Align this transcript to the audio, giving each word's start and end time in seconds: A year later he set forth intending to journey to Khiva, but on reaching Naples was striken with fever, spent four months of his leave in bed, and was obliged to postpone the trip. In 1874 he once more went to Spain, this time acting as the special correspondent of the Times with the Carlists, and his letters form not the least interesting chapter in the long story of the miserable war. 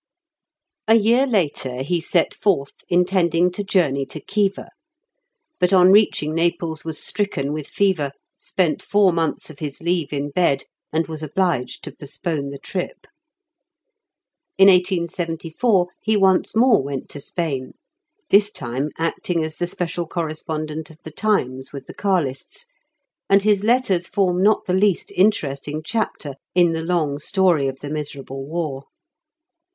A 0.87 0.95
year 0.95 1.27
later 1.27 1.83
he 1.83 2.01
set 2.01 2.33
forth 2.33 2.73
intending 2.89 3.51
to 3.51 3.63
journey 3.63 4.03
to 4.07 4.19
Khiva, 4.19 4.69
but 5.59 5.71
on 5.73 5.91
reaching 5.91 6.33
Naples 6.33 6.83
was 6.83 6.97
striken 6.97 7.53
with 7.53 7.67
fever, 7.67 8.11
spent 8.35 8.81
four 8.81 9.13
months 9.13 9.51
of 9.51 9.59
his 9.59 9.79
leave 9.79 10.11
in 10.11 10.31
bed, 10.31 10.63
and 10.91 11.05
was 11.05 11.21
obliged 11.21 11.83
to 11.83 11.91
postpone 11.91 12.49
the 12.49 12.57
trip. 12.57 13.05
In 14.57 14.69
1874 14.69 15.89
he 16.01 16.17
once 16.17 16.55
more 16.55 16.81
went 16.81 17.07
to 17.09 17.19
Spain, 17.19 17.73
this 18.31 18.49
time 18.51 18.89
acting 18.97 19.43
as 19.45 19.57
the 19.57 19.67
special 19.67 20.07
correspondent 20.07 20.89
of 20.89 20.97
the 21.03 21.11
Times 21.11 21.71
with 21.71 21.85
the 21.85 21.93
Carlists, 21.93 22.65
and 23.29 23.43
his 23.43 23.63
letters 23.63 24.07
form 24.07 24.41
not 24.41 24.65
the 24.65 24.73
least 24.73 25.11
interesting 25.15 25.83
chapter 25.85 26.37
in 26.55 26.71
the 26.71 26.81
long 26.83 27.19
story 27.19 27.67
of 27.67 27.81
the 27.81 27.89
miserable 27.91 28.43
war. 28.47 28.85